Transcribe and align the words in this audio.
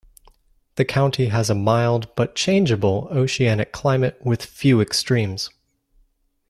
The 0.77 0.83
county 0.85 1.27
has 1.27 1.51
a 1.51 1.53
mild, 1.53 2.15
but 2.15 2.33
changeable, 2.33 3.07
oceanic 3.11 3.71
climate 3.71 4.17
with 4.25 4.43
few 4.43 4.81
extremes. 4.81 5.51